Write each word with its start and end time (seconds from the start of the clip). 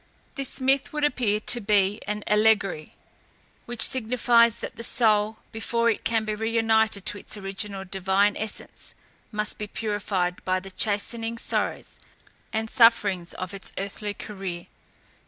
This 0.33 0.59
myth 0.59 0.91
would 0.91 1.03
appear 1.03 1.39
to 1.41 1.61
be 1.61 2.01
an 2.07 2.23
allegory, 2.25 2.95
which 3.67 3.83
signifies 3.87 4.57
that 4.57 4.75
the 4.75 4.81
soul, 4.83 5.37
before 5.51 5.91
it 5.91 6.03
can 6.03 6.25
be 6.25 6.33
reunited 6.33 7.05
to 7.05 7.19
its 7.19 7.37
original 7.37 7.85
divine 7.85 8.35
essence, 8.35 8.95
must 9.31 9.59
be 9.59 9.67
purified 9.67 10.43
by 10.43 10.59
the 10.59 10.71
chastening 10.71 11.37
sorrows 11.37 11.99
and 12.51 12.67
sufferings 12.67 13.35
of 13.35 13.53
its 13.53 13.73
earthly 13.77 14.15
career. 14.15 14.65